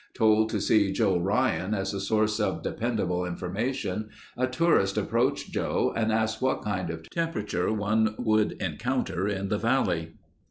Told 0.15 0.49
to 0.49 0.59
see 0.59 0.91
Joe 0.91 1.19
Ryan 1.19 1.75
as 1.75 1.93
a 1.93 1.99
source 2.01 2.39
of 2.39 2.63
dependable 2.63 3.23
information, 3.23 4.09
a 4.35 4.47
tourist 4.47 4.97
approached 4.97 5.51
Joe 5.51 5.93
and 5.95 6.11
asked 6.11 6.41
what 6.41 6.63
kind 6.63 6.89
of 6.89 7.07
temperature 7.11 7.71
one 7.71 8.15
would 8.17 8.53
encounter 8.53 9.27
in 9.27 9.49
the 9.49 9.59
valley. 9.59 10.15